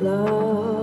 [0.00, 0.73] love.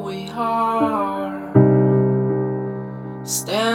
[0.00, 1.52] we are.
[3.24, 3.69] Stand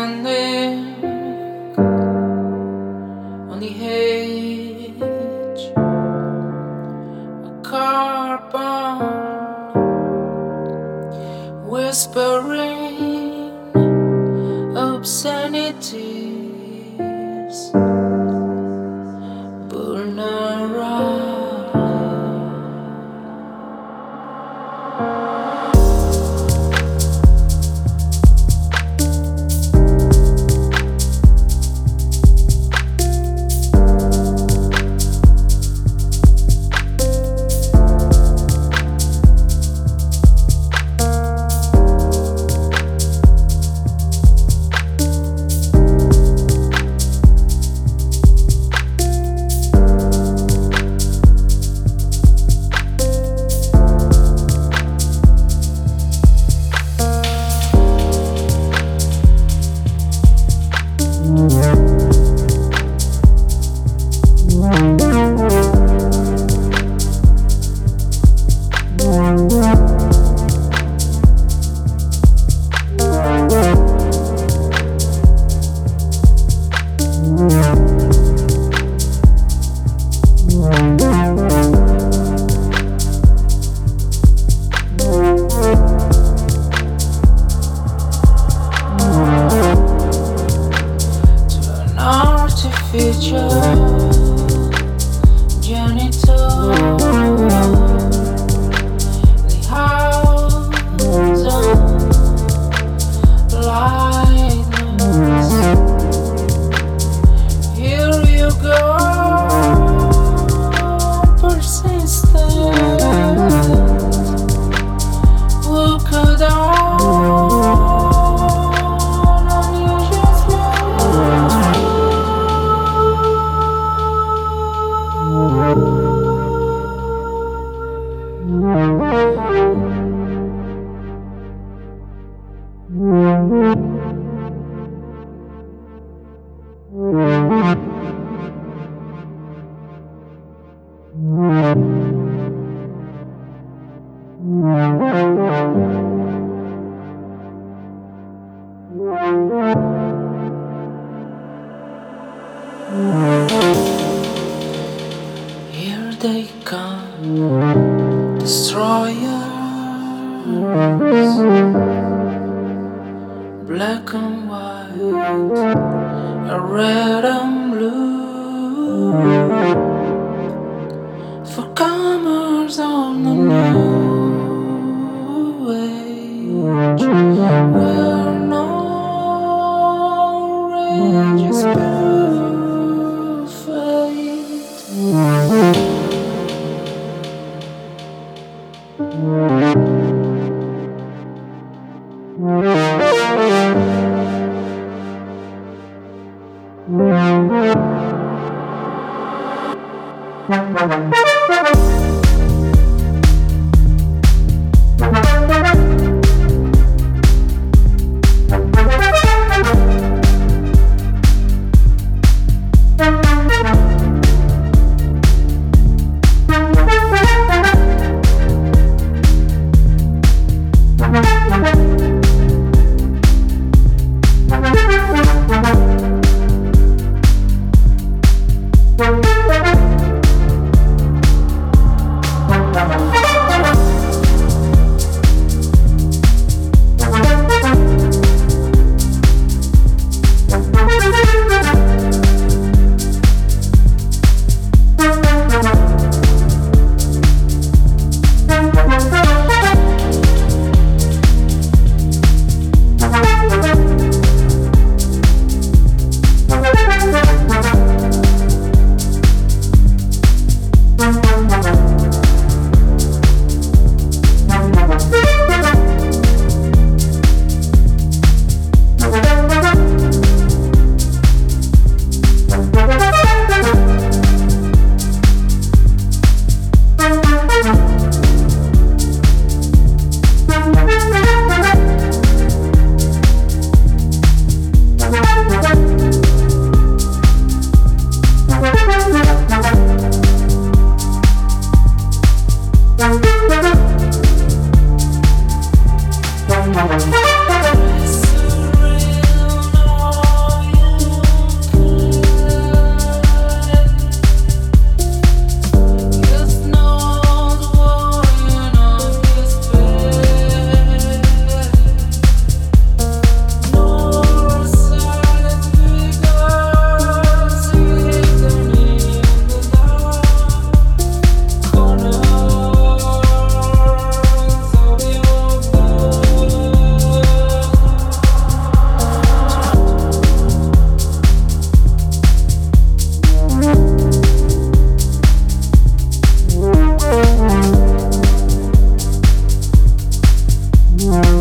[341.05, 341.34] Mm-hmm.